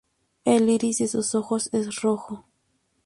[0.45, 2.47] El iris de su ojos es rojo.